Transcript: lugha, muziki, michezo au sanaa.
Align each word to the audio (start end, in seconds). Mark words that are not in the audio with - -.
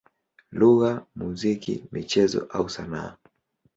lugha, 0.59 0.91
muziki, 1.17 1.73
michezo 1.91 2.39
au 2.57 2.65
sanaa. 2.69 3.11